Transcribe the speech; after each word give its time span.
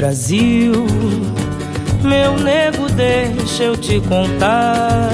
Brasil, 0.00 0.72
meu 2.02 2.42
nego, 2.42 2.86
deixa 2.96 3.64
eu 3.64 3.78
te 3.78 4.00
contar 4.00 5.10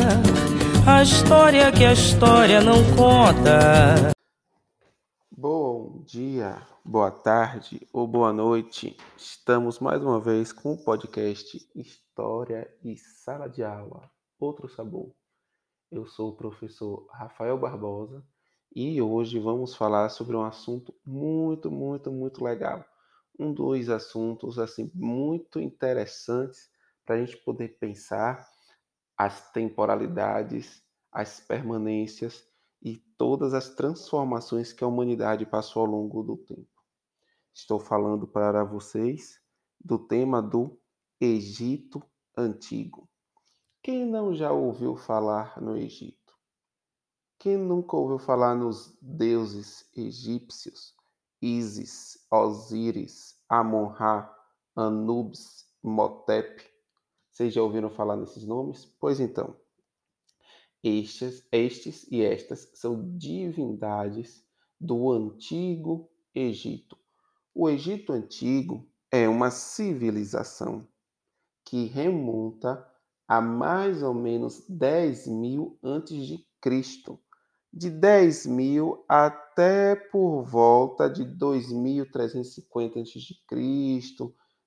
a 0.87 1.03
história 1.03 1.72
que 1.72 1.85
a 1.85 1.93
história 1.93 2.61
não 2.61 2.76
conta. 2.97 4.12
Bom 5.37 6.04
dia, 6.04 6.62
boa 6.85 7.11
tarde 7.11 7.85
ou 7.93 8.07
boa 8.07 8.33
noite. 8.33 8.97
Estamos 9.17 9.80
mais 9.80 10.01
uma 10.04 10.21
vez 10.21 10.53
com 10.53 10.75
o 10.75 10.85
podcast 10.85 11.69
História 11.75 12.72
e 12.84 12.97
Sala 12.97 13.48
de 13.48 13.65
Aula, 13.65 14.08
outro 14.39 14.69
sabor. 14.69 15.12
Eu 15.90 16.07
sou 16.07 16.29
o 16.29 16.37
professor 16.37 17.09
Rafael 17.11 17.59
Barbosa 17.59 18.23
e 18.73 19.03
hoje 19.03 19.41
vamos 19.41 19.75
falar 19.75 20.11
sobre 20.11 20.37
um 20.37 20.45
assunto 20.45 20.95
muito, 21.05 21.73
muito, 21.73 22.12
muito 22.12 22.45
legal. 22.45 22.84
Um 23.39 23.53
dos 23.53 23.89
assuntos 23.89 24.59
assim 24.59 24.91
muito 24.95 25.61
interessantes 25.61 26.71
para 27.05 27.17
a 27.17 27.19
gente 27.25 27.37
poder 27.39 27.79
pensar 27.79 28.49
as 29.17 29.51
temporalidades, 29.53 30.83
as 31.13 31.41
permanências 31.41 32.47
e 32.83 32.99
todas 33.19 33.55
as 33.55 33.71
transformações 33.71 34.73
que 34.73 34.85
a 34.85 34.87
humanidade 34.87 35.47
passou 35.47 35.83
ao 35.83 35.91
longo 35.91 36.23
do 36.23 36.37
tempo. 36.37 36.83
Estou 37.55 37.80
falando 37.80 38.27
para 38.27 38.65
vocês 38.65 39.41
do 39.83 39.99
tema 39.99 40.43
do 40.43 40.79
Egito 41.21 42.03
Antigo. 42.37 43.09
Quem 43.83 44.05
não 44.05 44.35
já 44.35 44.53
ouviu 44.53 44.97
falar 44.97 45.61
no 45.63 45.77
Egito? 45.77 46.35
Quem 47.39 47.57
nunca 47.57 47.97
ouviu 47.97 48.19
falar 48.19 48.55
nos 48.55 48.99
deuses 49.01 49.89
egípcios? 49.97 50.95
Isis, 51.41 52.27
Osíris, 52.30 53.35
Amon-Ra, 53.49 54.35
Anubis, 54.75 55.66
Motep. 55.83 56.65
Vocês 57.30 57.53
já 57.53 57.63
ouviram 57.63 57.91
falar 57.91 58.16
nesses 58.16 58.45
nomes? 58.45 58.87
Pois 58.99 59.21
então, 59.21 59.57
estes, 60.83 61.47
estes 61.51 62.07
e 62.11 62.23
estas 62.23 62.71
são 62.75 63.16
divindades 63.16 64.44
do 64.80 65.11
antigo 65.11 66.11
Egito. 66.34 66.98
O 67.55 67.69
Egito 67.69 68.12
antigo 68.12 68.86
é 69.11 69.28
uma 69.28 69.50
civilização 69.50 70.86
que 71.64 71.86
remonta 71.86 72.86
a 73.27 73.41
mais 73.41 74.03
ou 74.03 74.14
menos 74.14 74.64
10 74.69 75.27
mil 75.28 75.78
antes 75.83 76.27
de 76.27 76.47
Cristo 76.60 77.19
de 77.77 77.91
10 77.91 78.46
mil 78.46 79.05
até 79.06 79.94
por 79.94 80.42
volta 80.44 81.10
de 81.10 81.27
2.350 81.27 83.02
a.C., 83.02 83.34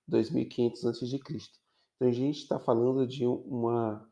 2.500 0.07 0.89
a.C. 0.89 1.05
Então 1.95 2.07
a 2.07 2.11
gente 2.11 2.37
está 2.37 2.59
falando 2.59 3.07
de 3.07 3.25
uma 3.25 4.07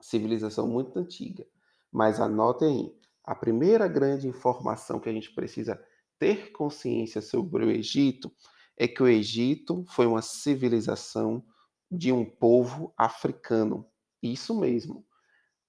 civilização 0.00 0.66
muito 0.66 0.98
antiga. 0.98 1.46
Mas 1.92 2.18
anotem, 2.18 2.92
a 3.22 3.36
primeira 3.36 3.86
grande 3.86 4.26
informação 4.26 4.98
que 4.98 5.08
a 5.08 5.12
gente 5.12 5.32
precisa 5.32 5.80
ter 6.18 6.50
consciência 6.50 7.22
sobre 7.22 7.64
o 7.64 7.70
Egito 7.70 8.32
é 8.76 8.88
que 8.88 9.00
o 9.00 9.06
Egito 9.06 9.84
foi 9.86 10.06
uma 10.06 10.22
civilização 10.22 11.44
de 11.88 12.10
um 12.10 12.24
povo 12.24 12.92
africano. 12.98 13.86
Isso 14.20 14.58
mesmo 14.58 15.06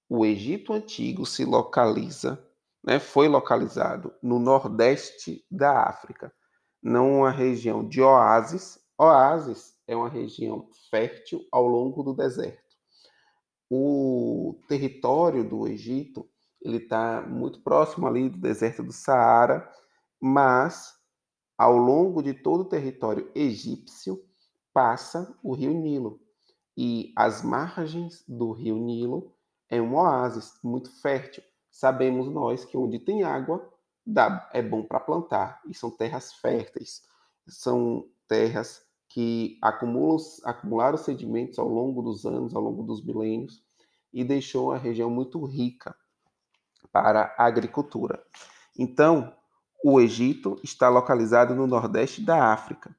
o 0.08 0.24
Egito 0.24 0.72
Antigo 0.72 1.24
se 1.24 1.44
localiza, 1.44 2.42
né, 2.82 2.98
foi 2.98 3.28
localizado 3.28 4.12
no 4.22 4.38
nordeste 4.38 5.44
da 5.50 5.88
África, 5.88 6.32
numa 6.82 7.30
região 7.30 7.86
de 7.86 8.02
oásis. 8.02 8.78
Oásis 8.98 9.74
é 9.86 9.96
uma 9.96 10.08
região 10.08 10.68
fértil 10.90 11.44
ao 11.50 11.66
longo 11.66 12.02
do 12.02 12.14
deserto. 12.14 12.62
O 13.70 14.60
território 14.68 15.42
do 15.42 15.66
Egito 15.66 16.28
ele 16.64 16.78
está 16.78 17.20
muito 17.20 17.60
próximo 17.60 18.06
ali 18.06 18.30
do 18.30 18.38
deserto 18.38 18.82
do 18.82 18.92
Saara, 18.92 19.70
mas 20.20 20.94
ao 21.58 21.76
longo 21.76 22.22
de 22.22 22.32
todo 22.32 22.62
o 22.62 22.68
território 22.68 23.30
egípcio 23.34 24.24
passa 24.72 25.36
o 25.42 25.54
rio 25.54 25.72
Nilo 25.74 26.20
e 26.76 27.12
as 27.14 27.42
margens 27.42 28.24
do 28.26 28.50
rio 28.52 28.76
Nilo 28.76 29.33
é 29.68 29.80
um 29.80 29.94
oásis 29.96 30.58
muito 30.62 30.90
fértil. 31.00 31.42
Sabemos 31.70 32.28
nós 32.28 32.64
que 32.64 32.76
onde 32.76 32.98
tem 32.98 33.24
água 33.24 33.68
dá, 34.06 34.48
é 34.52 34.62
bom 34.62 34.82
para 34.82 35.00
plantar, 35.00 35.60
e 35.66 35.74
são 35.74 35.90
terras 35.90 36.34
férteis, 36.34 37.02
são 37.48 38.06
terras 38.28 38.82
que 39.08 39.58
acumulam, 39.62 40.18
acumularam 40.44 40.98
sedimentos 40.98 41.58
ao 41.58 41.68
longo 41.68 42.02
dos 42.02 42.26
anos, 42.26 42.54
ao 42.54 42.62
longo 42.62 42.82
dos 42.82 43.04
milênios, 43.04 43.62
e 44.12 44.22
deixou 44.22 44.72
a 44.72 44.78
região 44.78 45.10
muito 45.10 45.44
rica 45.44 45.94
para 46.92 47.34
a 47.36 47.46
agricultura. 47.46 48.22
Então, 48.78 49.34
o 49.84 50.00
Egito 50.00 50.58
está 50.62 50.88
localizado 50.88 51.54
no 51.54 51.66
nordeste 51.66 52.22
da 52.22 52.52
África 52.52 52.96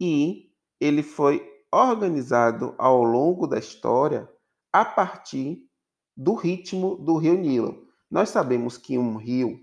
e 0.00 0.50
ele 0.80 1.02
foi 1.02 1.42
organizado 1.72 2.74
ao 2.76 3.02
longo 3.02 3.46
da 3.46 3.58
história 3.58 4.28
a 4.72 4.84
partir 4.84 5.62
do 6.16 6.34
ritmo 6.34 6.96
do 6.96 7.16
rio 7.16 7.34
Nilo. 7.34 7.86
Nós 8.10 8.28
sabemos 8.28 8.76
que 8.76 8.98
um 8.98 9.16
rio, 9.16 9.58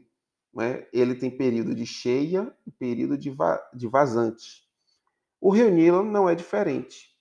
né, 0.54 0.88
ele 0.92 1.16
tem 1.16 1.30
período 1.30 1.76
de 1.76 1.86
cheia 1.86 2.52
e 2.66 2.72
período 2.72 3.18
de, 3.18 3.30
va 3.30 3.60
de 3.74 3.88
vazante. 3.88 4.64
O 5.40 5.52
rio 5.52 5.70
Nilo 5.70 6.04
não 6.04 6.28
é 6.28 6.36
diferente. 6.36 7.16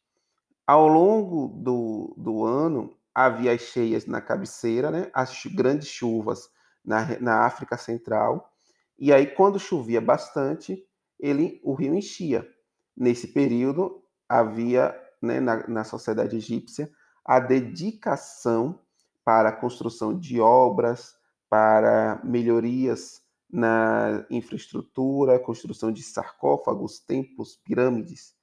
Ao 0.67 0.89
longo 0.89 1.49
do, 1.63 2.15
do 2.17 2.45
ano, 2.45 2.97
havia 3.15 3.53
as 3.53 3.61
cheias 3.61 4.07
na 4.07 4.21
cabeceira, 4.21 4.91
né, 4.91 5.11
as 5.13 5.45
grandes 5.47 5.89
chuvas 5.89 6.51
na, 6.85 7.19
na 7.21 7.45
África 7.45 7.77
Central, 7.77 8.53
e 8.99 9.13
aí 9.13 9.27
quando 9.27 9.59
chovia 9.59 10.01
bastante, 10.01 10.85
ele, 11.19 11.61
o 11.63 11.75
rio 11.75 11.95
enchia. 11.95 12.49
Nesse 12.97 13.29
período, 13.29 14.03
havia 14.29 14.95
né, 15.23 15.41
na, 15.41 15.67
na 15.69 15.85
sociedade 15.85 16.37
egípcia 16.37 16.91
a 17.25 17.39
dedicação 17.39 18.81
para 19.29 19.51
a 19.51 19.53
construção 19.53 20.19
de 20.19 20.41
obras, 20.41 21.15
para 21.51 22.19
melhorias 22.25 23.21
na 23.51 24.25
infraestrutura, 24.31 25.39
construção 25.39 25.93
de 25.93 26.03
sarcófagos, 26.03 26.99
templos, 27.01 27.55
pirâmides. 27.57 28.35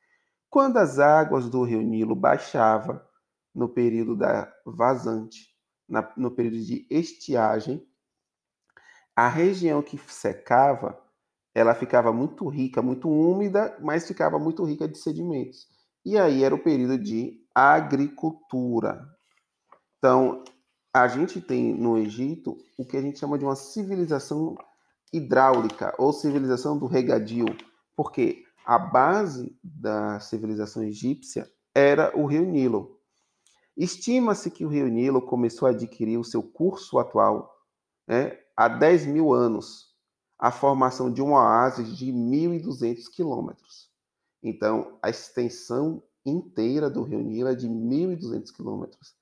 Quando 0.48 0.78
as 0.78 1.00
águas 1.00 1.50
do 1.50 1.64
rio 1.64 1.82
Nilo 1.82 2.16
baixavam 2.16 3.02
no 3.52 3.68
período 3.68 4.16
da 4.16 4.54
vazante, 4.64 5.50
na, 5.90 6.08
no 6.16 6.30
período 6.30 6.64
de 6.64 6.86
estiagem, 6.88 7.84
a 9.16 9.28
região 9.28 9.82
que 9.82 9.98
secava, 10.06 11.02
ela 11.56 11.74
ficava 11.74 12.14
muito 12.14 12.48
rica, 12.48 12.80
muito 12.80 13.10
úmida, 13.10 13.76
mas 13.82 14.08
ficava 14.08 14.38
muito 14.38 14.64
rica 14.64 14.88
de 14.88 15.00
sedimentos. 15.00 15.68
E 16.06 16.16
aí 16.16 16.44
era 16.44 16.54
o 16.54 16.64
período 16.64 17.00
de 17.00 17.44
agricultura. 17.56 19.04
Então, 19.98 20.44
a 20.96 21.10
gente 21.10 21.42
tem 21.42 21.74
no 21.74 21.98
Egito 21.98 22.58
o 22.78 22.86
que 22.86 22.96
a 22.96 23.02
gente 23.02 23.20
chama 23.20 23.38
de 23.38 23.44
uma 23.44 23.58
civilização 23.58 24.58
hidráulica 25.12 25.94
ou 25.98 26.14
civilização 26.14 26.78
do 26.78 26.86
regadio, 26.86 27.48
porque 27.98 28.46
a 28.66 28.80
base 28.80 29.54
da 29.62 30.22
civilização 30.22 30.84
egípcia 30.84 31.52
era 31.74 32.18
o 32.18 32.26
rio 32.26 32.46
Nilo. 32.46 32.98
Estima-se 33.76 34.50
que 34.50 34.64
o 34.64 34.70
rio 34.70 34.88
Nilo 34.88 35.22
começou 35.22 35.68
a 35.68 35.72
adquirir 35.72 36.18
o 36.18 36.24
seu 36.24 36.42
curso 36.42 36.98
atual 36.98 37.54
né, 38.08 38.40
há 38.56 38.70
10 38.70 39.08
mil 39.08 39.34
anos, 39.34 39.94
a 40.40 40.50
formação 40.50 41.12
de 41.12 41.22
um 41.22 41.34
oásis 41.34 41.98
de 41.98 42.06
1.200 42.14 43.10
quilômetros. 43.14 43.90
Então, 44.42 44.98
a 45.02 45.10
extensão 45.10 46.02
inteira 46.26 46.90
do 46.90 47.04
rio 47.04 47.20
Nilo 47.20 47.50
é 47.50 47.56
de 47.56 47.68
1.200 47.68 48.50
quilômetros 48.56 49.14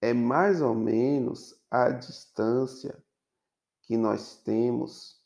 é 0.00 0.12
mais 0.12 0.62
ou 0.62 0.74
menos 0.74 1.54
a 1.70 1.90
distância 1.90 3.02
que 3.82 3.96
nós 3.96 4.36
temos 4.42 5.20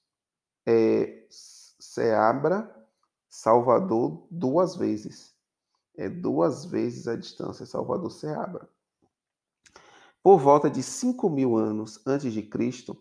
é 0.67 1.27
Seabra, 1.29 2.75
Salvador 3.29 4.27
duas 4.31 4.77
vezes. 4.77 5.35
É 5.97 6.09
duas 6.09 6.65
vezes 6.65 7.07
a 7.07 7.17
distância 7.17 7.67
Salvador-Seabra. 7.67 8.69
Por 10.23 10.39
volta 10.39 10.71
de 10.71 10.83
5 10.83 11.29
mil 11.29 11.57
anos 11.57 12.01
antes 12.07 12.33
de 12.33 12.43
Cristo, 12.43 12.97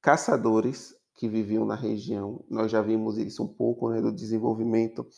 caçadores 0.00 0.94
que 1.14 1.28
viviam 1.28 1.64
na 1.64 1.74
região, 1.74 2.44
nós 2.48 2.70
já 2.70 2.82
vimos 2.82 3.16
isso 3.16 3.42
um 3.42 3.48
pouco 3.48 3.88
né, 3.90 4.00
do 4.00 4.12
desenvolvimento 4.12 5.08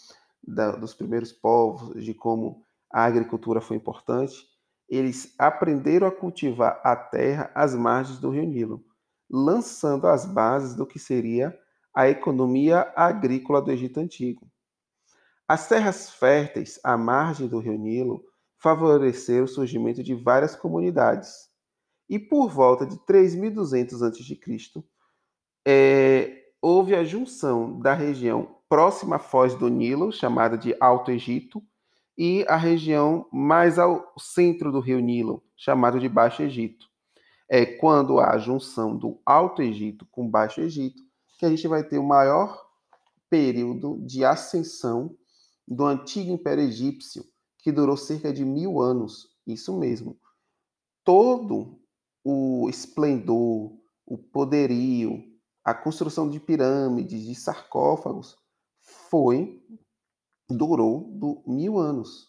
da, 0.43 0.70
dos 0.70 0.94
primeiros 0.94 1.32
povos, 1.32 2.02
de 2.02 2.14
como 2.14 2.64
a 2.90 3.04
agricultura 3.04 3.61
foi 3.61 3.76
importante 3.76 4.46
eles 4.88 5.35
aprenderam 5.38 6.06
a 6.06 6.12
cultivar 6.12 6.81
a 6.82 6.96
terra 6.96 7.50
às 7.55 7.75
margens 7.75 8.19
do 8.19 8.31
rio 8.31 8.44
Nilo, 8.44 8.85
lançando 9.31 10.06
as 10.06 10.25
bases 10.25 10.75
do 10.75 10.87
que 10.87 10.99
seria 10.99 11.56
a 11.94 12.08
economia 12.08 12.93
agrícola 12.96 13.61
do 13.61 13.70
Egito 13.70 14.00
Antigo. 14.00 14.49
As 15.46 15.69
terras 15.69 16.11
férteis 16.11 16.79
à 16.85 16.96
margem 16.96 17.49
do 17.49 17.58
rio 17.58 17.76
Nilo 17.79 18.23
favoreceram 18.58 19.44
o 19.44 19.49
surgimento 19.49 20.02
de 20.02 20.14
várias 20.14 20.55
comunidades. 20.55 21.49
E 22.08 22.19
por 22.19 22.49
volta 22.49 22.87
de 22.87 22.99
3200 23.05 24.02
a.C., 24.02 24.85
é, 25.67 26.44
houve 26.62 26.94
a 26.94 27.05
junção 27.05 27.79
da 27.81 27.93
região 27.93 28.56
próxima 28.69 29.17
à 29.17 29.19
foz 29.19 29.55
do 29.55 29.69
Nilo, 29.69 30.12
chamada 30.12 30.56
de 30.56 30.75
Alto 30.81 31.11
Egito, 31.11 31.62
e 32.18 32.44
a 32.48 32.56
região 32.56 33.26
mais 33.32 33.78
ao 33.78 34.12
centro 34.18 34.72
do 34.72 34.80
rio 34.80 34.98
Nilo, 34.98 35.40
chamada 35.56 36.00
de 36.00 36.08
Baixo 36.08 36.42
Egito. 36.42 36.88
É 37.48 37.64
quando 37.64 38.18
há 38.18 38.32
a 38.32 38.38
junção 38.38 38.96
do 38.96 39.20
Alto 39.24 39.62
Egito 39.62 40.04
com 40.10 40.28
Baixo 40.28 40.60
Egito 40.60 41.00
que 41.38 41.46
a 41.46 41.48
gente 41.48 41.68
vai 41.68 41.84
ter 41.84 41.98
o 41.98 42.02
maior 42.02 42.60
período 43.30 43.98
de 44.04 44.24
ascensão 44.24 45.16
do 45.66 45.84
antigo 45.84 46.32
Império 46.32 46.64
Egípcio, 46.64 47.24
que 47.58 47.70
durou 47.70 47.96
cerca 47.96 48.32
de 48.32 48.44
mil 48.44 48.80
anos. 48.80 49.28
Isso 49.46 49.78
mesmo. 49.78 50.18
Todo 51.04 51.80
o 52.24 52.68
esplendor, 52.68 53.72
o 54.04 54.18
poderio, 54.18 55.22
a 55.64 55.72
construção 55.72 56.28
de 56.28 56.40
pirâmides, 56.40 57.24
de 57.24 57.34
sarcófagos, 57.34 58.36
foi, 58.80 59.62
durou 60.48 61.10
do, 61.12 61.42
mil 61.46 61.78
anos. 61.78 62.28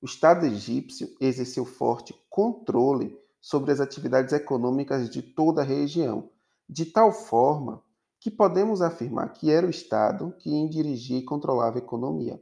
O 0.00 0.06
Estado 0.06 0.46
egípcio 0.46 1.08
exerceu 1.20 1.64
forte 1.64 2.14
controle 2.30 3.18
sobre 3.40 3.72
as 3.72 3.80
atividades 3.80 4.32
econômicas 4.32 5.10
de 5.10 5.22
toda 5.22 5.62
a 5.62 5.64
região, 5.64 6.30
de 6.68 6.84
tal 6.86 7.12
forma 7.12 7.82
que 8.20 8.30
podemos 8.30 8.82
afirmar 8.82 9.32
que 9.32 9.50
era 9.50 9.66
o 9.66 9.70
Estado 9.70 10.34
quem 10.38 10.68
dirigia 10.68 11.18
e 11.18 11.24
controlava 11.24 11.78
a 11.78 11.82
economia. 11.82 12.40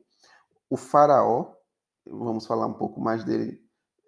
O 0.68 0.76
faraó, 0.76 1.52
vamos 2.06 2.46
falar 2.46 2.66
um 2.66 2.74
pouco 2.74 3.00
mais 3.00 3.24
dele 3.24 3.60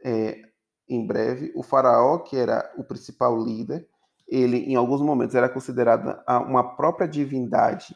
é, 0.05 0.41
em 0.89 1.07
breve, 1.07 1.53
o 1.55 1.63
faraó, 1.63 2.19
que 2.19 2.37
era 2.37 2.73
o 2.77 2.85
principal 2.85 3.37
líder, 3.37 3.89
ele 4.27 4.59
em 4.59 4.75
alguns 4.75 5.01
momentos 5.01 5.35
era 5.35 5.49
considerado 5.49 6.19
uma 6.47 6.77
própria 6.77 7.09
divindade 7.09 7.95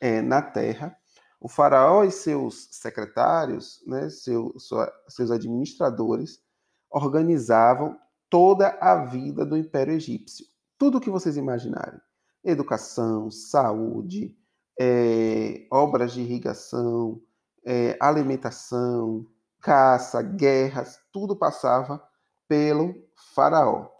é, 0.00 0.20
na 0.20 0.40
terra. 0.42 0.96
O 1.44 1.48
faraó 1.48 2.04
e 2.04 2.10
seus 2.10 2.70
secretários, 2.70 3.82
né, 3.86 4.08
seu, 4.08 4.58
sua, 4.58 4.90
seus 5.06 5.30
administradores, 5.30 6.42
organizavam 6.90 7.98
toda 8.30 8.70
a 8.80 9.04
vida 9.04 9.44
do 9.44 9.54
Império 9.54 9.92
Egípcio. 9.92 10.46
Tudo 10.78 10.96
o 10.96 11.00
que 11.02 11.10
vocês 11.10 11.36
imaginarem 11.36 12.00
educação, 12.42 13.30
saúde, 13.30 14.34
é, 14.80 15.66
obras 15.70 16.14
de 16.14 16.22
irrigação, 16.22 17.20
é, 17.62 17.94
alimentação, 18.00 19.26
caça, 19.60 20.22
guerras, 20.22 20.98
tudo 21.12 21.36
passava 21.36 22.02
pelo 22.48 22.94
faraó. 23.34 23.90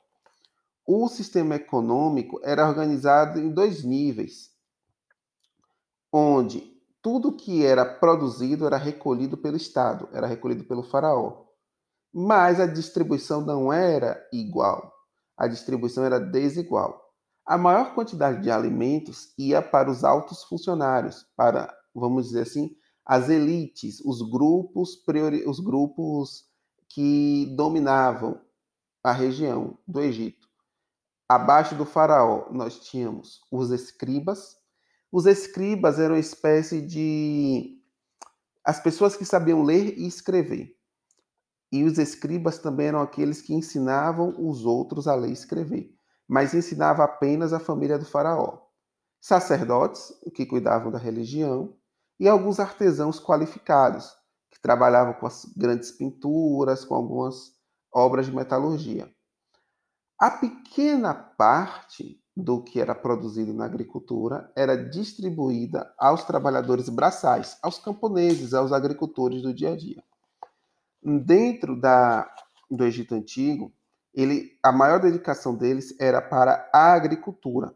O 0.87 1.09
sistema 1.09 1.57
econômico 1.57 2.41
era 2.43 2.67
organizado 2.67 3.39
em 3.39 3.51
dois 3.51 3.85
níveis, 3.85 4.51
onde 6.11 6.74
tudo 7.05 7.37
que 7.37 7.63
era 7.63 7.85
produzido 7.85 8.67
era 8.67 8.79
recolhido 8.79 9.37
pelo 9.37 9.59
Estado, 9.59 10.09
era 10.11 10.27
recolhido 10.27 10.65
pelo 10.65 10.83
faraó. 10.83 11.45
Mas 12.11 12.59
a 12.59 12.67
distribuição 12.67 13.43
não 13.43 13.71
era 13.71 14.27
igual, 14.33 14.91
a 15.37 15.47
distribuição 15.47 16.03
era 16.03 16.19
desigual. 16.19 16.99
A 17.45 17.59
maior 17.59 17.95
quantidade 17.95 18.41
de 18.43 18.51
alimentos 18.51 19.35
ia 19.37 19.61
para 19.61 19.91
os 19.91 20.03
altos 20.03 20.45
funcionários, 20.45 21.27
para, 21.37 21.71
vamos 21.95 22.29
dizer 22.29 22.41
assim, 22.41 22.75
as 23.05 23.29
elites, 23.29 24.01
os 24.01 24.23
grupos, 24.23 24.97
priori... 24.97 25.47
os 25.47 25.61
grupos 25.61 26.47
que 26.89 27.53
dominavam 27.55 28.41
a 29.03 29.13
região 29.13 29.77
do 29.87 30.01
Egito. 30.01 30.49
Abaixo 31.29 31.75
do 31.75 31.85
faraó, 31.85 32.47
nós 32.51 32.81
tínhamos 32.81 33.43
os 33.53 33.71
escribas. 33.71 34.57
Os 35.15 35.27
escribas 35.27 36.01
eram 36.01 36.15
uma 36.15 36.21
espécie 36.21 36.81
de 36.81 37.81
as 38.65 38.81
pessoas 38.81 39.17
que 39.17 39.25
sabiam 39.25 39.63
ler 39.63 39.97
e 39.97 40.09
escrever. 40.09 40.75
E 41.71 41.85
os 41.85 41.99
escribas 41.99 42.59
também 42.59 42.89
eram 42.89 43.01
aqueles 43.01 43.41
que 43.41 43.55
ensinavam 43.55 44.35
os 44.39 44.65
outros 44.65 45.07
a 45.07 45.15
ler 45.15 45.31
e 45.31 45.35
escrever 45.35 45.95
mas 46.29 46.55
ensinava 46.55 47.05
apenas 47.05 47.53
a 47.53 47.61
família 47.61 47.99
do 47.99 48.05
faraó. 48.05 48.59
Sacerdotes, 49.21 50.13
que 50.35 50.47
cuidavam 50.47 50.91
da 50.91 50.99
religião, 50.99 51.77
e 52.19 52.29
alguns 52.29 52.61
artesãos 52.61 53.19
qualificados, 53.19 54.15
que 54.51 54.61
trabalhavam 54.61 55.15
com 55.15 55.27
as 55.27 55.45
grandes 55.57 55.91
pinturas, 55.91 56.85
com 56.85 56.95
algumas 56.95 57.53
obras 57.93 58.27
de 58.27 58.35
metalurgia. 58.35 59.13
A 60.19 60.31
pequena 60.31 61.13
parte 61.13 62.23
do 62.37 62.63
que 62.63 62.81
era 62.81 62.95
produzido 62.95 63.55
na 63.55 63.65
agricultura 63.65 64.51
era 64.57 64.77
distribuída 64.77 65.93
aos 65.97 66.25
trabalhadores 66.25 66.89
braçais, 66.89 67.57
aos 67.63 67.79
camponeses, 67.79 68.53
aos 68.53 68.73
agricultores 68.73 69.43
do 69.43 69.55
dia 69.55 69.73
a 69.73 69.77
dia. 69.77 70.03
Dentro 71.03 71.81
da, 71.81 72.29
do 72.69 72.85
Egito 72.85 73.15
Antigo, 73.15 73.73
ele, 74.13 74.59
a 74.63 74.73
maior 74.73 75.01
dedicação 75.01 75.55
deles 75.55 75.95
era 76.01 76.21
para 76.21 76.69
a 76.73 76.93
agricultura. 76.93 77.75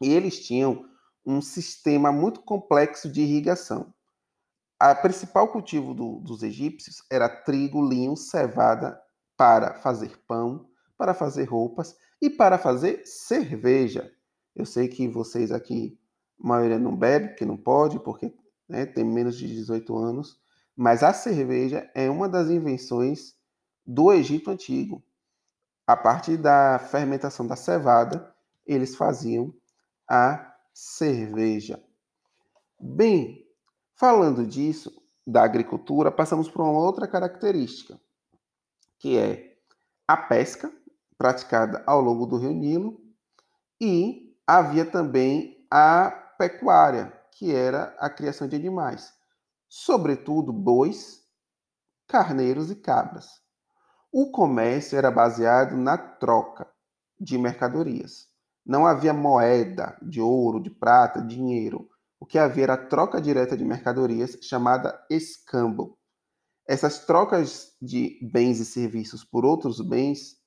E 0.00 0.12
eles 0.12 0.44
tinham 0.44 0.84
um 1.24 1.40
sistema 1.40 2.10
muito 2.10 2.40
complexo 2.40 3.08
de 3.10 3.20
irrigação. 3.20 3.92
O 4.80 4.94
principal 5.02 5.48
cultivo 5.48 5.92
do, 5.92 6.20
dos 6.20 6.42
egípcios 6.42 7.02
era 7.10 7.28
trigo, 7.28 7.86
linho, 7.86 8.16
cevada 8.16 9.00
para 9.36 9.74
fazer 9.74 10.16
pão, 10.26 10.68
para 10.96 11.14
fazer 11.14 11.44
roupas 11.44 11.96
e 12.20 12.28
para 12.28 12.58
fazer 12.58 13.02
cerveja. 13.04 14.12
Eu 14.54 14.66
sei 14.66 14.88
que 14.88 15.08
vocês 15.08 15.52
aqui, 15.52 15.98
a 16.42 16.46
maioria 16.46 16.78
não 16.78 16.96
bebe, 16.96 17.28
porque 17.28 17.44
não 17.44 17.56
pode, 17.56 17.98
porque 18.00 18.32
né, 18.68 18.86
tem 18.86 19.04
menos 19.04 19.36
de 19.36 19.46
18 19.46 19.96
anos, 19.96 20.40
mas 20.76 21.02
a 21.02 21.12
cerveja 21.12 21.90
é 21.94 22.10
uma 22.10 22.28
das 22.28 22.50
invenções 22.50 23.34
do 23.86 24.12
Egito 24.12 24.50
Antigo 24.50 25.02
a 25.88 25.96
partir 25.96 26.36
da 26.36 26.78
fermentação 26.78 27.46
da 27.46 27.56
cevada, 27.56 28.30
eles 28.66 28.94
faziam 28.94 29.54
a 30.06 30.54
cerveja. 30.74 31.82
Bem, 32.78 33.48
falando 33.94 34.46
disso, 34.46 34.92
da 35.26 35.42
agricultura, 35.42 36.12
passamos 36.12 36.46
por 36.50 36.60
uma 36.60 36.78
outra 36.78 37.08
característica, 37.08 37.98
que 38.98 39.16
é 39.16 39.56
a 40.06 40.14
pesca, 40.14 40.70
praticada 41.18 41.82
ao 41.84 42.00
longo 42.00 42.24
do 42.24 42.38
rio 42.38 42.52
Nilo, 42.52 43.00
e 43.80 44.34
havia 44.46 44.86
também 44.86 45.66
a 45.70 46.10
pecuária, 46.38 47.12
que 47.32 47.54
era 47.54 47.94
a 47.98 48.08
criação 48.08 48.48
de 48.48 48.56
animais, 48.56 49.12
sobretudo 49.68 50.52
bois, 50.52 51.20
carneiros 52.06 52.70
e 52.70 52.76
cabras. 52.76 53.26
O 54.10 54.30
comércio 54.30 54.96
era 54.96 55.10
baseado 55.10 55.76
na 55.76 55.98
troca 55.98 56.66
de 57.20 57.36
mercadorias. 57.36 58.26
Não 58.64 58.86
havia 58.86 59.12
moeda 59.12 59.98
de 60.00 60.20
ouro, 60.20 60.60
de 60.60 60.70
prata, 60.70 61.20
dinheiro. 61.20 61.88
O 62.18 62.24
que 62.24 62.38
havia 62.38 62.64
era 62.64 62.76
troca 62.76 63.20
direta 63.20 63.56
de 63.56 63.64
mercadorias, 63.64 64.38
chamada 64.42 64.98
escambo. 65.10 65.98
Essas 66.66 67.04
trocas 67.04 67.74
de 67.80 68.18
bens 68.32 68.60
e 68.60 68.64
serviços 68.64 69.24
por 69.24 69.44
outros 69.44 69.80
bens 69.80 70.37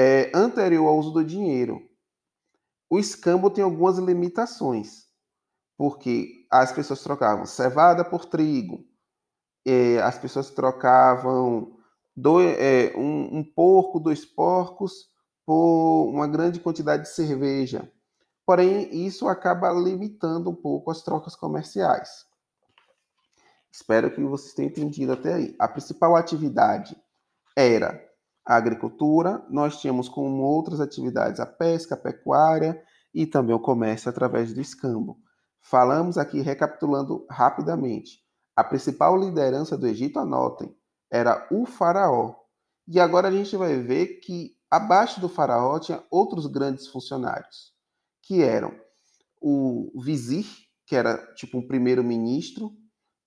é 0.00 0.30
anterior 0.32 0.86
ao 0.86 0.96
uso 0.96 1.10
do 1.10 1.24
dinheiro. 1.24 1.82
O 2.88 3.00
escambo 3.00 3.50
tem 3.50 3.64
algumas 3.64 3.98
limitações, 3.98 5.06
porque 5.76 6.46
as 6.48 6.70
pessoas 6.70 7.02
trocavam 7.02 7.44
cevada 7.44 8.04
por 8.04 8.24
trigo, 8.24 8.86
é, 9.66 9.98
as 9.98 10.16
pessoas 10.16 10.50
trocavam 10.50 11.76
é, 12.56 12.96
um, 12.96 13.38
um 13.38 13.44
porco, 13.44 13.98
dois 13.98 14.24
porcos, 14.24 15.08
por 15.44 16.08
uma 16.10 16.28
grande 16.28 16.60
quantidade 16.60 17.02
de 17.02 17.08
cerveja. 17.08 17.90
Porém, 18.46 19.04
isso 19.04 19.26
acaba 19.26 19.72
limitando 19.72 20.48
um 20.48 20.54
pouco 20.54 20.92
as 20.92 21.02
trocas 21.02 21.34
comerciais. 21.34 22.24
Espero 23.70 24.14
que 24.14 24.22
vocês 24.22 24.54
tenham 24.54 24.70
entendido 24.70 25.12
até 25.12 25.34
aí. 25.34 25.56
A 25.58 25.66
principal 25.66 26.14
atividade 26.14 26.96
era 27.56 28.07
a 28.48 28.56
agricultura, 28.56 29.44
nós 29.50 29.78
tínhamos 29.78 30.08
como 30.08 30.42
outras 30.42 30.80
atividades 30.80 31.38
a 31.38 31.44
pesca, 31.44 31.94
a 31.94 31.98
pecuária 31.98 32.82
e 33.12 33.26
também 33.26 33.54
o 33.54 33.60
comércio 33.60 34.08
através 34.08 34.54
do 34.54 34.60
escambo. 34.62 35.18
Falamos 35.60 36.16
aqui, 36.16 36.40
recapitulando 36.40 37.26
rapidamente, 37.28 38.20
a 38.56 38.64
principal 38.64 39.18
liderança 39.18 39.76
do 39.76 39.86
Egito, 39.86 40.18
anotem, 40.18 40.74
era 41.12 41.46
o 41.50 41.66
faraó. 41.66 42.36
E 42.86 42.98
agora 42.98 43.28
a 43.28 43.30
gente 43.30 43.54
vai 43.54 43.76
ver 43.82 44.18
que 44.20 44.56
abaixo 44.70 45.20
do 45.20 45.28
faraó 45.28 45.78
tinha 45.78 46.02
outros 46.10 46.46
grandes 46.46 46.86
funcionários, 46.86 47.74
que 48.22 48.42
eram 48.42 48.74
o 49.42 49.92
vizir, 50.02 50.46
que 50.86 50.96
era 50.96 51.18
tipo 51.34 51.58
um 51.58 51.68
primeiro-ministro, 51.68 52.72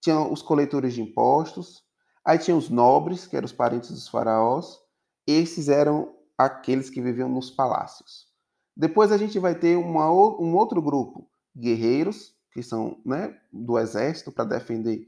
tinha 0.02 0.20
os 0.20 0.42
coletores 0.42 0.96
de 0.96 1.02
impostos, 1.04 1.84
aí 2.26 2.40
tinha 2.40 2.58
os 2.58 2.70
nobres, 2.70 3.28
que 3.28 3.38
eram 3.38 3.46
os 3.46 3.54
parentes 3.54 3.92
dos 3.92 4.08
faraós, 4.08 4.82
esses 5.26 5.70
eram 5.70 6.16
aqueles 6.38 6.90
que 6.90 7.02
viviam 7.02 7.30
nos 7.30 7.50
palácios. 7.50 8.28
Depois 8.76 9.12
a 9.12 9.18
gente 9.18 9.38
vai 9.40 9.56
ter 9.56 9.78
uma, 9.78 10.12
um 10.12 10.56
outro 10.56 10.82
grupo, 10.82 11.30
guerreiros, 11.56 12.34
que 12.52 12.64
são 12.64 13.02
né, 13.06 13.38
do 13.52 13.78
exército 13.78 14.32
para 14.32 14.46
defender 14.46 15.08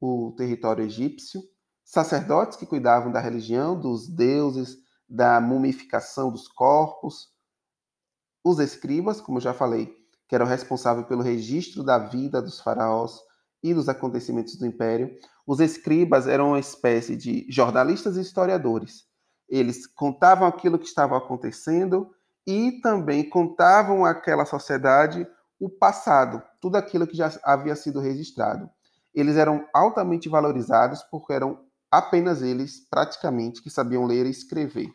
o 0.00 0.32
território 0.36 0.84
egípcio, 0.84 1.42
sacerdotes 1.84 2.56
que 2.56 2.66
cuidavam 2.66 3.12
da 3.12 3.20
religião, 3.20 3.78
dos 3.78 4.08
deuses, 4.08 4.78
da 5.08 5.40
mumificação 5.40 6.30
dos 6.30 6.48
corpos, 6.48 7.34
os 8.42 8.58
escribas, 8.58 9.20
como 9.20 9.40
já 9.40 9.54
falei, 9.54 9.96
que 10.28 10.34
eram 10.34 10.46
responsáveis 10.46 11.06
pelo 11.06 11.22
registro 11.22 11.82
da 11.82 11.98
vida 11.98 12.42
dos 12.42 12.60
faraós 12.60 13.20
e 13.62 13.72
dos 13.72 13.88
acontecimentos 13.88 14.56
do 14.56 14.66
império. 14.66 15.16
Os 15.46 15.60
escribas 15.60 16.26
eram 16.26 16.48
uma 16.48 16.58
espécie 16.58 17.16
de 17.16 17.46
jornalistas 17.48 18.16
e 18.16 18.20
historiadores. 18.20 19.04
Eles 19.48 19.86
contavam 19.86 20.46
aquilo 20.46 20.78
que 20.78 20.86
estava 20.86 21.16
acontecendo 21.16 22.10
e 22.46 22.80
também 22.82 23.28
contavam 23.28 24.04
àquela 24.04 24.44
sociedade 24.44 25.26
o 25.58 25.70
passado, 25.70 26.42
tudo 26.60 26.76
aquilo 26.76 27.06
que 27.06 27.16
já 27.16 27.32
havia 27.42 27.76
sido 27.76 28.00
registrado. 28.00 28.68
Eles 29.14 29.36
eram 29.36 29.66
altamente 29.72 30.28
valorizados 30.28 31.02
porque 31.04 31.32
eram 31.32 31.64
apenas 31.90 32.42
eles, 32.42 32.86
praticamente, 32.90 33.62
que 33.62 33.70
sabiam 33.70 34.04
ler 34.04 34.26
e 34.26 34.30
escrever. 34.30 34.88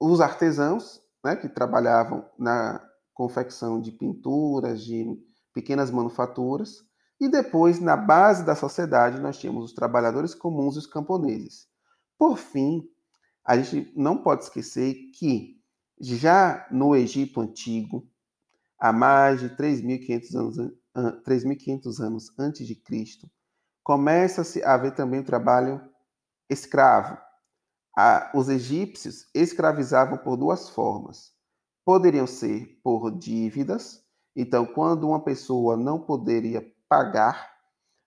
Os 0.00 0.20
artesãos, 0.20 1.02
né, 1.24 1.34
que 1.34 1.48
trabalhavam 1.48 2.24
na 2.38 2.80
confecção 3.12 3.80
de 3.80 3.90
pinturas, 3.90 4.82
de 4.82 5.06
pequenas 5.52 5.90
manufaturas, 5.90 6.84
e 7.20 7.28
depois, 7.28 7.80
na 7.80 7.96
base 7.96 8.44
da 8.44 8.54
sociedade, 8.54 9.20
nós 9.20 9.38
tínhamos 9.38 9.64
os 9.64 9.72
trabalhadores 9.72 10.34
comuns 10.34 10.76
e 10.76 10.78
os 10.78 10.86
camponeses. 10.86 11.66
Por 12.18 12.38
fim, 12.38 12.88
a 13.44 13.56
gente 13.58 13.92
não 13.96 14.22
pode 14.22 14.44
esquecer 14.44 14.94
que 15.12 15.60
já 16.00 16.66
no 16.70 16.94
Egito 16.94 17.40
Antigo, 17.40 18.08
há 18.78 18.92
mais 18.92 19.40
de 19.40 19.50
3.500 19.50 20.34
anos, 20.34 20.72
3.500 21.24 22.00
anos 22.00 22.38
antes 22.38 22.66
de 22.66 22.74
Cristo, 22.74 23.30
começa-se 23.82 24.62
a 24.62 24.74
haver 24.74 24.94
também 24.94 25.20
o 25.20 25.24
trabalho 25.24 25.80
escravo. 26.48 27.18
os 28.34 28.48
egípcios 28.48 29.28
escravizavam 29.34 30.18
por 30.18 30.36
duas 30.36 30.68
formas. 30.68 31.32
Poderiam 31.84 32.26
ser 32.26 32.80
por 32.82 33.10
dívidas, 33.10 34.04
então, 34.36 34.66
quando 34.66 35.06
uma 35.06 35.22
pessoa 35.22 35.76
não 35.76 36.00
poderia 36.00 36.66
pagar 36.88 37.54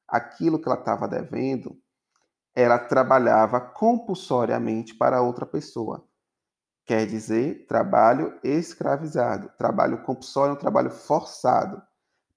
aquilo 0.08 0.60
que 0.60 0.68
ela 0.68 0.78
estava 0.78 1.08
devendo, 1.08 1.78
ela 2.58 2.80
trabalhava 2.80 3.62
compulsoriamente 3.62 4.96
para 4.96 5.22
outra 5.22 5.46
pessoa. 5.46 6.04
Quer 6.88 7.06
dizer, 7.06 7.68
trabalho 7.68 8.34
escravizado. 8.44 9.52
Trabalho 9.60 10.02
compulsório 10.02 10.56
é 10.56 10.58
trabalho 10.58 10.90
forçado 10.90 11.80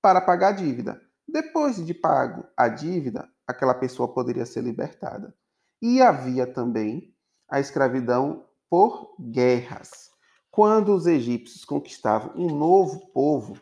para 0.02 0.20
pagar 0.20 0.48
a 0.48 0.52
dívida. 0.52 1.00
Depois 1.26 1.82
de 1.82 1.94
pago 1.94 2.44
a 2.54 2.68
dívida, 2.68 3.30
aquela 3.46 3.72
pessoa 3.72 4.12
poderia 4.12 4.44
ser 4.44 4.62
libertada. 4.62 5.34
E 5.80 6.02
havia 6.02 6.46
também 6.46 7.14
a 7.48 7.58
escravidão 7.58 8.44
por 8.68 9.16
guerras. 9.18 10.10
Quando 10.50 10.94
os 10.94 11.06
egípcios 11.06 11.64
conquistavam 11.64 12.34
um 12.36 12.54
novo 12.54 13.10
povo, 13.14 13.58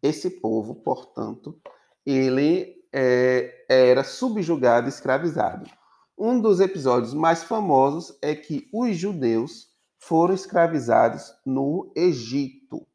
esse 0.00 0.30
povo, 0.30 0.76
portanto, 0.76 1.60
ele 2.04 2.75
é, 2.98 3.66
era 3.68 4.02
subjugado 4.02 4.88
escravizado. 4.88 5.68
Um 6.16 6.40
dos 6.40 6.60
episódios 6.60 7.12
mais 7.12 7.44
famosos 7.44 8.16
é 8.22 8.34
que 8.34 8.70
os 8.72 8.96
judeus 8.96 9.68
foram 9.98 10.34
escravizados 10.34 11.30
no 11.44 11.92
Egito. 11.94 12.86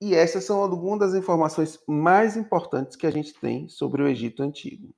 E 0.00 0.14
essas 0.14 0.44
são 0.44 0.62
algumas 0.62 1.00
das 1.00 1.14
informações 1.14 1.78
mais 1.86 2.34
importantes 2.34 2.96
que 2.96 3.06
a 3.06 3.10
gente 3.10 3.34
tem 3.34 3.68
sobre 3.68 4.02
o 4.02 4.08
Egito 4.08 4.42
Antigo. 4.42 4.94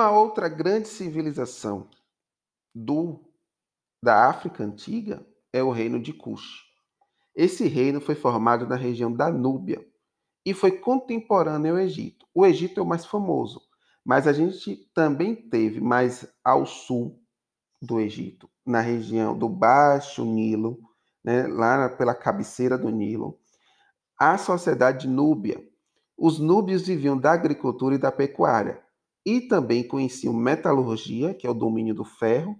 Uma 0.00 0.10
outra 0.12 0.48
grande 0.48 0.88
civilização 0.88 1.86
do 2.74 3.20
da 4.02 4.30
África 4.30 4.64
antiga 4.64 5.22
é 5.52 5.62
o 5.62 5.70
reino 5.70 6.00
de 6.00 6.14
Cush. 6.14 6.64
Esse 7.36 7.68
reino 7.68 8.00
foi 8.00 8.14
formado 8.14 8.66
na 8.66 8.76
região 8.76 9.12
da 9.12 9.30
Núbia 9.30 9.86
e 10.42 10.54
foi 10.54 10.72
contemporâneo 10.72 11.74
ao 11.74 11.78
Egito. 11.78 12.26
O 12.34 12.46
Egito 12.46 12.80
é 12.80 12.82
o 12.82 12.86
mais 12.86 13.04
famoso, 13.04 13.60
mas 14.02 14.26
a 14.26 14.32
gente 14.32 14.90
também 14.94 15.36
teve 15.36 15.82
mais 15.82 16.26
ao 16.42 16.64
sul 16.64 17.22
do 17.78 18.00
Egito, 18.00 18.48
na 18.64 18.80
região 18.80 19.36
do 19.36 19.50
Baixo 19.50 20.24
Nilo, 20.24 20.80
né, 21.22 21.46
lá 21.46 21.90
pela 21.90 22.14
cabeceira 22.14 22.78
do 22.78 22.88
Nilo, 22.88 23.38
a 24.18 24.38
sociedade 24.38 25.06
núbia. 25.06 25.62
Os 26.16 26.38
núbios 26.38 26.86
viviam 26.86 27.18
da 27.18 27.32
agricultura 27.32 27.96
e 27.96 27.98
da 27.98 28.10
pecuária 28.10 28.82
e 29.24 29.40
também 29.40 29.86
conheciam 29.86 30.32
metalurgia, 30.32 31.34
que 31.34 31.46
é 31.46 31.50
o 31.50 31.54
domínio 31.54 31.94
do 31.94 32.04
ferro, 32.04 32.58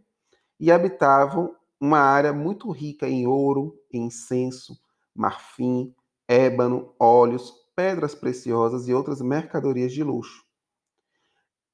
e 0.59 0.71
habitavam 0.71 1.55
uma 1.81 1.99
área 1.99 2.33
muito 2.33 2.71
rica 2.71 3.09
em 3.09 3.27
ouro, 3.27 3.79
incenso, 3.93 4.79
marfim, 5.15 5.95
ébano, 6.29 6.95
óleos, 6.99 7.53
pedras 7.75 8.15
preciosas 8.15 8.87
e 8.89 8.93
outras 8.93 9.23
mercadorias 9.23 9.93
de 9.93 10.05
luxo. 10.05 10.45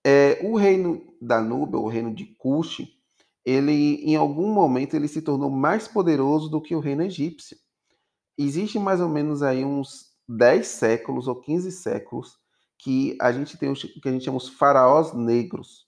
É, 0.04 0.40
o 0.44 0.56
reino 0.56 1.14
da 1.20 1.40
Núbia, 1.40 1.80
o 1.80 1.88
reino 1.88 2.14
de 2.14 2.26
Cush, 2.38 2.86
ele 3.44 3.96
em 4.04 4.14
algum 4.14 4.52
momento 4.52 4.94
ele 4.94 5.08
se 5.08 5.20
tornou 5.20 5.50
mais 5.50 5.88
poderoso 5.88 6.48
do 6.48 6.60
que 6.60 6.76
o 6.76 6.80
reino 6.80 7.02
egípcio. 7.02 7.56
Existe 8.38 8.78
mais 8.78 9.00
ou 9.00 9.08
menos 9.08 9.42
aí 9.42 9.64
uns 9.64 10.12
10 10.28 10.66
séculos 10.66 11.26
ou 11.26 11.40
15 11.40 11.72
séculos 11.72 12.38
que 12.78 13.16
a 13.20 13.32
gente 13.32 13.56
tem 13.56 13.70
o 13.70 13.74
que 13.74 14.08
a 14.08 14.12
gente 14.12 14.24
chama 14.24 14.36
os 14.36 14.48
faraós 14.48 15.12
negros, 15.12 15.86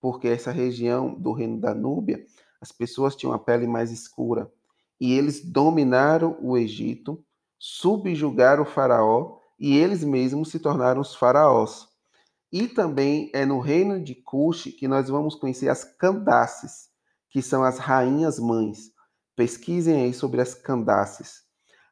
porque 0.00 0.28
essa 0.28 0.50
região 0.50 1.14
do 1.14 1.32
reino 1.32 1.60
da 1.60 1.74
Núbia 1.74 2.24
as 2.60 2.72
pessoas 2.72 3.14
tinham 3.14 3.32
a 3.32 3.38
pele 3.38 3.66
mais 3.66 3.90
escura 3.90 4.50
e 5.00 5.12
eles 5.12 5.44
dominaram 5.44 6.36
o 6.40 6.56
Egito, 6.56 7.22
subjugaram 7.58 8.62
o 8.62 8.66
faraó 8.66 9.38
e 9.58 9.76
eles 9.76 10.02
mesmos 10.02 10.50
se 10.50 10.58
tornaram 10.58 11.00
os 11.00 11.14
faraós. 11.14 11.88
E 12.52 12.68
também 12.68 13.30
é 13.34 13.44
no 13.44 13.60
reino 13.60 14.02
de 14.02 14.14
Cush 14.14 14.74
que 14.78 14.88
nós 14.88 15.08
vamos 15.08 15.34
conhecer 15.34 15.68
as 15.68 15.84
Candaces, 15.84 16.88
que 17.28 17.42
são 17.42 17.62
as 17.62 17.78
rainhas 17.78 18.38
mães. 18.38 18.92
Pesquisem 19.34 20.02
aí 20.02 20.14
sobre 20.14 20.40
as 20.40 20.54
Candaces. 20.54 21.42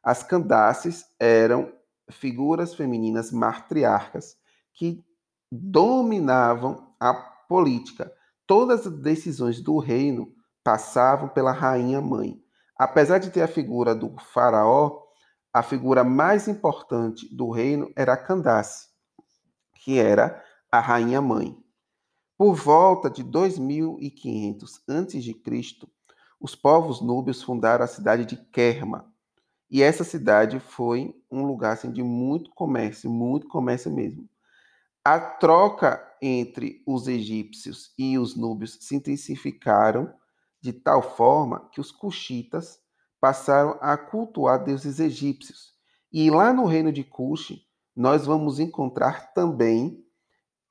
As 0.03 0.23
Candaces 0.23 1.05
eram 1.19 1.71
figuras 2.09 2.73
femininas 2.73 3.31
matriarcas 3.31 4.37
que 4.73 5.03
dominavam 5.51 6.93
a 6.99 7.13
política. 7.13 8.11
Todas 8.45 8.85
as 8.85 8.93
decisões 8.93 9.61
do 9.61 9.77
reino 9.79 10.33
passavam 10.63 11.29
pela 11.29 11.51
rainha 11.51 12.01
mãe. 12.01 12.41
Apesar 12.77 13.19
de 13.19 13.29
ter 13.29 13.41
a 13.41 13.47
figura 13.47 13.95
do 13.95 14.15
faraó, 14.33 15.03
a 15.53 15.63
figura 15.63 16.03
mais 16.03 16.47
importante 16.47 17.33
do 17.33 17.49
reino 17.49 17.89
era 17.95 18.17
Candace, 18.17 18.89
que 19.75 19.97
era 19.97 20.43
a 20.71 20.79
rainha 20.79 21.21
mãe. 21.21 21.57
Por 22.37 22.53
volta 22.53 23.09
de 23.09 23.23
2500 23.23 24.81
a.C., 24.89 25.87
os 26.37 26.53
povos 26.53 27.01
núbios 27.01 27.41
fundaram 27.41 27.85
a 27.85 27.87
cidade 27.87 28.25
de 28.25 28.35
Kerma. 28.35 29.09
E 29.69 29.81
essa 29.81 30.03
cidade 30.03 30.59
foi 30.59 31.15
um 31.31 31.45
lugar 31.45 31.73
assim, 31.73 31.91
de 31.91 32.03
muito 32.03 32.51
comércio, 32.51 33.09
muito 33.09 33.47
comércio 33.47 33.91
mesmo. 33.91 34.29
A 35.03 35.19
troca 35.19 36.01
entre 36.21 36.83
os 36.87 37.07
egípcios 37.07 37.93
e 37.97 38.17
os 38.17 38.35
núbios 38.35 38.77
se 38.81 38.95
intensificaram 38.95 40.13
de 40.61 40.73
tal 40.73 41.01
forma 41.01 41.69
que 41.71 41.79
os 41.79 41.91
cuxitas 41.91 42.79
passaram 43.19 43.77
a 43.81 43.97
cultuar 43.97 44.63
deuses 44.63 44.99
egípcios. 44.99 45.73
E 46.11 46.29
lá 46.31 46.53
no 46.53 46.65
reino 46.65 46.91
de 46.91 47.03
Cush, 47.03 47.53
nós 47.95 48.25
vamos 48.25 48.59
encontrar 48.59 49.33
também 49.33 50.03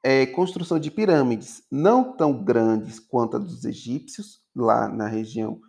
é, 0.02 0.26
construção 0.26 0.78
de 0.78 0.90
pirâmides, 0.90 1.62
não 1.70 2.16
tão 2.16 2.44
grandes 2.44 2.98
quanto 2.98 3.36
a 3.36 3.40
dos 3.40 3.64
egípcios, 3.64 4.40
lá 4.54 4.88
na 4.88 5.06
região 5.06 5.60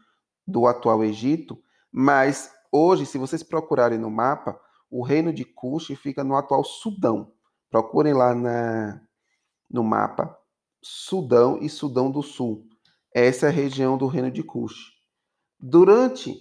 do 0.45 0.67
atual 0.67 1.03
Egito, 1.03 1.57
mas 1.91 2.51
hoje, 2.75 3.05
se 3.05 3.17
vocês 3.17 3.43
procurarem 3.43 3.97
no 3.97 4.09
mapa, 4.09 4.59
o 4.89 5.03
reino 5.03 5.33
de 5.33 5.45
Cush 5.45 5.87
fica 5.95 6.23
no 6.23 6.35
atual 6.35 6.63
Sudão. 6.63 7.33
Procurem 7.69 8.13
lá 8.13 8.33
na, 8.35 9.01
no 9.69 9.83
mapa 9.83 10.37
Sudão 10.81 11.57
e 11.61 11.69
Sudão 11.69 12.11
do 12.11 12.21
Sul. 12.21 12.67
Essa 13.13 13.47
é 13.47 13.49
a 13.49 13.51
região 13.51 13.97
do 13.97 14.07
Reino 14.07 14.29
de 14.29 14.43
Cush. 14.43 14.93
Durante 15.59 16.37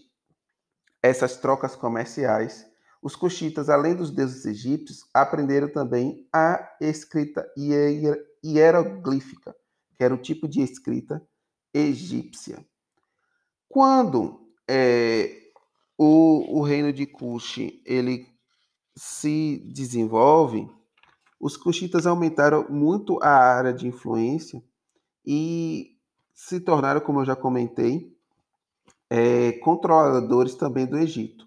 essas 1.02 1.36
trocas 1.36 1.76
comerciais, 1.76 2.66
os 3.02 3.14
cuxitas, 3.14 3.68
além 3.68 3.94
dos 3.94 4.10
deuses 4.10 4.44
egípcios, 4.46 5.06
aprenderam 5.12 5.68
também 5.70 6.26
a 6.32 6.76
escrita 6.80 7.46
hieroglífica, 8.42 9.54
que 9.94 10.02
era 10.02 10.14
o 10.14 10.18
tipo 10.18 10.48
de 10.48 10.62
escrita 10.62 11.22
egípcia. 11.72 12.66
Quando 13.68 14.48
é, 14.68 15.43
o, 15.96 16.58
o, 16.58 16.62
reino 16.62 16.92
de 16.92 17.06
Cush 17.06 17.58
ele 17.84 18.26
se 18.96 19.62
desenvolve, 19.72 20.68
os 21.40 21.56
cuxitas 21.56 22.06
aumentaram 22.06 22.66
muito 22.70 23.18
a 23.22 23.30
área 23.30 23.72
de 23.72 23.86
influência 23.86 24.62
e 25.24 25.96
se 26.32 26.60
tornaram, 26.60 27.00
como 27.00 27.20
eu 27.20 27.24
já 27.24 27.36
comentei, 27.36 28.16
é, 29.10 29.52
controladores 29.52 30.54
também 30.54 30.86
do 30.86 30.98
Egito 30.98 31.44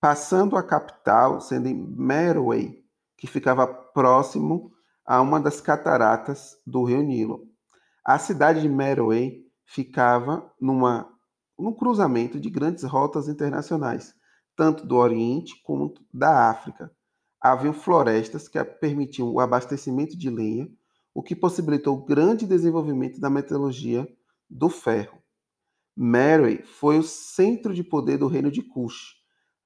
passando 0.00 0.56
a 0.56 0.62
capital 0.62 1.40
sendo 1.40 1.68
em 1.68 1.74
Meroe, 1.74 2.82
que 3.16 3.26
ficava 3.26 3.66
próximo 3.66 4.72
a 5.04 5.20
uma 5.20 5.38
das 5.38 5.60
cataratas 5.60 6.56
do 6.66 6.82
rio 6.84 7.02
Nilo. 7.02 7.46
A 8.04 8.18
cidade 8.18 8.62
de 8.62 8.68
Meroe 8.68 9.44
ficava 9.66 10.50
numa, 10.58 11.06
num 11.60 11.72
cruzamento 11.72 12.40
de 12.40 12.48
grandes 12.48 12.84
rotas 12.84 13.28
internacionais, 13.28 14.14
tanto 14.56 14.86
do 14.86 14.96
Oriente 14.96 15.60
como 15.62 15.94
da 16.12 16.50
África. 16.50 16.90
Haviam 17.40 17.72
florestas 17.72 18.48
que 18.48 18.62
permitiam 18.64 19.30
o 19.30 19.40
abastecimento 19.40 20.16
de 20.16 20.28
lenha, 20.28 20.70
o 21.14 21.22
que 21.22 21.34
possibilitou 21.34 21.96
o 21.96 22.04
grande 22.04 22.46
desenvolvimento 22.46 23.20
da 23.20 23.30
metalurgia 23.30 24.06
do 24.48 24.68
ferro. 24.68 25.18
Meroe 25.96 26.62
foi 26.62 26.98
o 26.98 27.02
centro 27.02 27.74
de 27.74 27.82
poder 27.82 28.18
do 28.18 28.26
reino 28.26 28.50
de 28.50 28.62
Cush, 28.62 29.16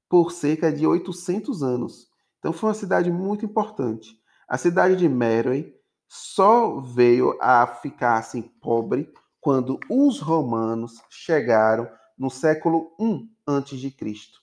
por 0.09 0.33
cerca 0.33 0.73
de 0.73 0.87
800 0.87 1.63
anos. 1.63 2.09
Então 2.39 2.53
foi 2.53 2.69
uma 2.69 2.75
cidade 2.75 3.11
muito 3.11 3.45
importante. 3.45 4.19
A 4.49 4.59
cidade 4.59 4.97
de 4.97 5.09
Meroe 5.09 5.75
só 6.09 6.81
veio 6.81 7.37
a 7.41 7.67
ficar 7.67 8.19
assim 8.19 8.43
pobre 8.43 9.13
quando 9.45 9.79
os 9.91 10.21
romanos 10.21 11.03
chegaram 11.11 11.87
no 12.17 12.31
século 12.31 12.97
I 12.99 13.29
antes 13.47 13.79
de 13.79 13.91
Cristo. 13.91 14.41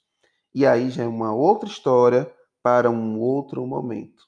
E 0.53 0.63
aí 0.63 0.91
já 0.91 1.01
é 1.01 1.07
uma 1.07 1.33
outra 1.33 1.67
história 1.67 2.31
para 2.61 2.87
um 2.87 3.19
outro 3.19 3.65
momento. 3.65 4.23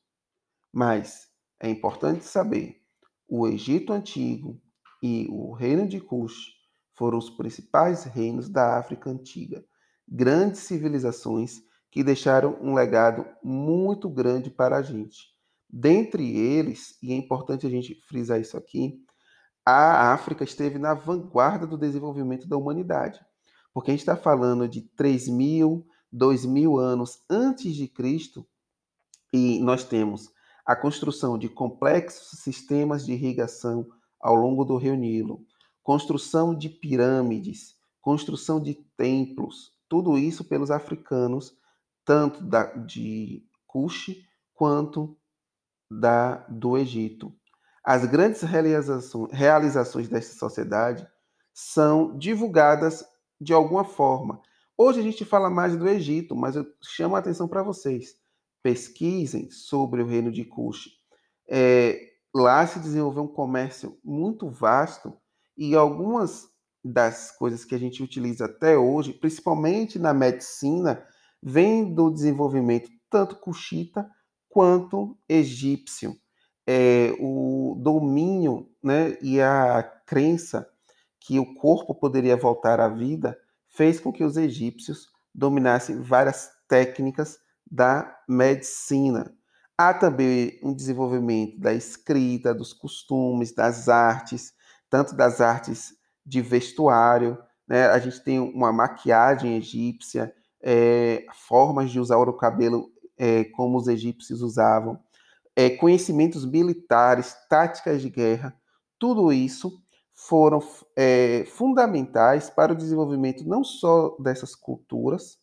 Mas 0.74 1.28
é 1.60 1.70
importante 1.70 2.26
saber, 2.26 2.82
o 3.30 3.48
Egito 3.48 3.94
antigo 3.94 4.60
e 5.04 5.28
o 5.30 5.54
reino 5.54 5.88
de 5.88 6.02
Cush 6.02 6.56
foram 6.96 7.20
os 7.20 7.30
principais 7.30 8.06
reinos 8.06 8.50
da 8.50 8.80
África 8.80 9.12
antiga 9.12 9.64
grandes 10.08 10.62
civilizações 10.62 11.62
que 11.92 12.04
deixaram 12.04 12.58
um 12.60 12.74
legado 12.74 13.28
muito 13.44 14.10
grande 14.10 14.50
para 14.50 14.78
a 14.78 14.82
gente. 14.82 15.28
Dentre 15.70 16.36
eles, 16.36 16.98
e 17.00 17.14
é 17.14 17.16
importante 17.16 17.68
a 17.68 17.70
gente 17.70 17.94
frisar 18.08 18.42
isso 18.42 18.58
aqui, 18.58 19.04
a 19.66 20.14
África 20.14 20.44
esteve 20.44 20.78
na 20.78 20.94
vanguarda 20.94 21.66
do 21.66 21.78
desenvolvimento 21.78 22.48
da 22.48 22.58
humanidade. 22.58 23.20
Porque 23.74 23.92
a 23.92 23.94
gente 23.94 24.02
está 24.02 24.16
falando 24.16 24.68
de 24.68 24.82
3 24.82 25.30
mil, 25.30 25.86
2 26.12 26.46
mil 26.46 26.78
anos 26.78 27.24
antes 27.30 27.76
de 27.76 27.88
Cristo, 27.88 28.46
e 29.32 29.60
nós 29.62 29.84
temos 29.84 30.32
a 30.66 30.76
construção 30.76 31.38
de 31.38 31.50
complexos 31.50 32.40
sistemas 32.40 33.06
de 33.06 33.14
irrigação 33.14 33.88
ao 34.20 34.36
longo 34.36 34.64
do 34.64 34.78
Rio 34.78 34.96
Nilo, 34.96 35.46
construção 35.82 36.56
de 36.56 36.70
pirâmides, 36.70 37.76
construção 38.00 38.62
de 38.62 38.76
templos, 38.96 39.74
tudo 39.90 40.18
isso 40.18 40.46
pelos 40.46 40.72
africanos, 40.72 41.58
tanto 42.06 42.44
da, 42.44 42.66
de 42.76 43.44
Cush 43.66 44.16
quanto 44.54 45.18
da, 45.90 46.38
do 46.48 46.78
Egito. 46.78 47.36
As 47.84 48.06
grandes 48.06 48.42
realizações, 48.42 50.08
dessa 50.08 50.34
sociedade 50.36 51.06
são 51.54 52.18
divulgadas 52.18 53.06
de 53.40 53.54
alguma 53.54 53.84
forma. 53.84 54.42
Hoje 54.78 55.02
a 55.02 55.04
gente 55.04 55.26
fala 55.26 55.50
mais 55.50 55.76
do 55.76 55.88
Egito, 55.88 56.34
mas 56.34 56.56
eu 56.56 56.66
chamo 56.82 57.16
a 57.16 57.20
atenção 57.20 57.46
para 57.46 57.62
vocês. 57.62 58.16
Pesquisem 58.64 59.52
sobre 59.52 60.02
o 60.02 60.08
reino 60.08 60.32
de 60.32 60.46
Cush. 60.46 60.92
É, 61.50 62.00
lá 62.34 62.66
se 62.66 62.80
desenvolveu 62.80 63.24
um 63.24 63.34
comércio 63.34 64.00
muito 64.02 64.50
vasto 64.50 65.18
e 65.58 65.76
algumas 65.76 66.48
das 66.84 67.32
coisas 67.32 67.66
que 67.66 67.76
a 67.76 67.78
gente 67.78 68.02
utiliza 68.02 68.46
até 68.46 68.78
hoje, 68.78 69.12
principalmente 69.12 70.00
na 70.00 70.14
medicina, 70.14 71.06
vem 71.42 71.94
do 71.94 72.10
desenvolvimento 72.10 72.90
tanto 73.10 73.36
cuxita 73.36 74.10
quanto 74.48 75.18
egípcio. 75.28 76.16
É, 76.66 77.14
o 77.20 77.76
domínio 77.80 78.70
né, 78.82 79.18
e 79.22 79.42
a 79.42 79.84
crença 80.06 80.68
que 81.20 81.40
o 81.40 81.54
corpo 81.56 81.94
poderia 81.94 82.38
voltar 82.38 82.80
à 82.80 82.88
vida 82.88 83.38
fez 83.68 84.00
com 84.00 84.12
que 84.12 84.24
os 84.24 84.38
egípcios 84.38 85.08
dominassem 85.34 86.02
várias 86.02 86.52
técnicas 86.68 87.40
da 87.70 88.16
medicina. 88.28 89.34
Há 89.78 89.94
também 89.94 90.60
um 90.64 90.74
desenvolvimento 90.74 91.60
da 91.60 91.74
escrita, 91.74 92.54
dos 92.54 92.72
costumes, 92.74 93.54
das 93.54 93.90
artes, 93.90 94.54
tanto 94.90 95.16
das 95.16 95.42
artes 95.42 95.94
de 96.26 96.42
vestuário, 96.42 97.38
né? 97.68 97.88
A 97.88 97.98
gente 97.98 98.24
tem 98.24 98.40
uma 98.40 98.72
maquiagem 98.72 99.58
egípcia, 99.58 100.34
é, 100.62 101.26
formas 101.34 101.90
de 101.90 102.00
usar 102.00 102.18
o 102.18 102.34
cabelo 102.34 102.92
é, 103.18 103.46
como 103.46 103.78
os 103.78 103.88
egípcios 103.88 104.42
usavam, 104.42 105.00
é, 105.56 105.70
conhecimentos 105.70 106.46
militares, 106.46 107.36
táticas 107.50 108.02
de 108.02 108.10
guerra, 108.10 108.56
tudo 109.00 109.32
isso 109.32 109.72
foram 110.14 110.60
é, 110.96 111.46
fundamentais 111.46 112.50
para 112.50 112.74
o 112.74 112.76
desenvolvimento 112.76 113.44
não 113.48 113.64
só 113.64 114.16
dessas 114.20 114.56
culturas, 114.56 115.38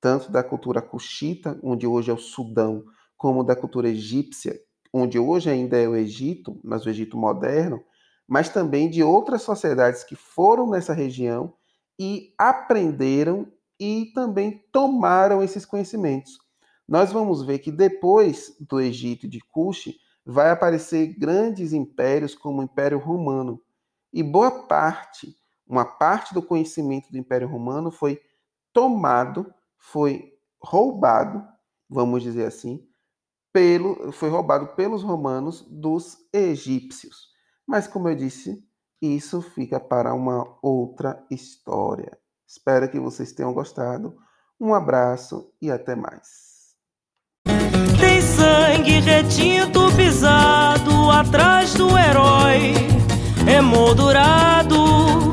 tanto 0.00 0.30
da 0.30 0.42
cultura 0.42 0.82
cuxita, 0.82 1.58
onde 1.62 1.86
hoje 1.86 2.10
é 2.10 2.14
o 2.14 2.18
Sudão, 2.18 2.84
como 3.16 3.44
da 3.44 3.54
cultura 3.54 3.88
egípcia, 3.88 4.58
onde 4.92 5.18
hoje 5.18 5.48
ainda 5.48 5.78
é 5.78 5.88
o 5.88 5.96
Egito, 5.96 6.60
mas 6.62 6.84
o 6.84 6.90
Egito 6.90 7.16
moderno, 7.16 7.82
mas 8.28 8.48
também 8.48 8.90
de 8.90 9.02
outras 9.02 9.42
sociedades 9.42 10.04
que 10.04 10.16
foram 10.16 10.68
nessa 10.68 10.92
região 10.92 11.54
e 11.98 12.34
aprenderam 12.38 13.46
e 13.78 14.12
também 14.14 14.64
tomaram 14.72 15.42
esses 15.42 15.64
conhecimentos. 15.64 16.38
Nós 16.88 17.12
vamos 17.12 17.42
ver 17.42 17.58
que 17.58 17.70
depois 17.70 18.56
do 18.60 18.80
Egito 18.80 19.28
de 19.28 19.40
Cush 19.40 19.94
vai 20.24 20.50
aparecer 20.50 21.18
grandes 21.18 21.72
impérios 21.72 22.34
como 22.34 22.60
o 22.60 22.64
Império 22.64 22.98
Romano. 22.98 23.60
E 24.12 24.22
boa 24.22 24.66
parte, 24.66 25.36
uma 25.66 25.84
parte 25.84 26.34
do 26.34 26.42
conhecimento 26.42 27.10
do 27.10 27.18
Império 27.18 27.48
Romano 27.48 27.90
foi 27.90 28.20
tomado, 28.72 29.52
foi 29.78 30.32
roubado, 30.62 31.44
vamos 31.88 32.22
dizer 32.22 32.46
assim, 32.46 32.86
pelo, 33.52 34.12
foi 34.12 34.28
roubado 34.28 34.68
pelos 34.68 35.02
romanos 35.02 35.62
dos 35.68 36.18
egípcios. 36.32 37.30
Mas, 37.66 37.86
como 37.86 38.08
eu 38.08 38.14
disse, 38.14 38.66
isso 39.00 39.42
fica 39.42 39.78
para 39.78 40.14
uma 40.14 40.58
outra 40.62 41.24
história. 41.30 42.18
Espero 42.46 42.90
que 42.90 42.98
vocês 42.98 43.32
tenham 43.32 43.52
gostado. 43.52 44.16
Um 44.60 44.74
abraço 44.74 45.52
e 45.60 45.70
até 45.70 45.94
mais. 45.94 46.51
Tem 47.98 48.20
sangue 48.20 49.00
retinto 49.00 49.90
pisado 49.96 51.10
atrás 51.10 51.74
do 51.74 51.96
herói, 51.98 52.74
emoldurado. 53.46 55.32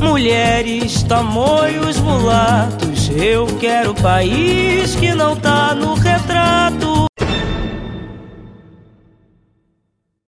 Mulheres, 0.00 1.02
tamoios, 1.02 1.98
mulatos. 1.98 3.10
Eu 3.10 3.46
quero 3.58 3.94
país 3.94 4.94
que 4.96 5.14
não 5.14 5.36
tá 5.36 5.74
no 5.74 5.94
retrato 5.94 6.69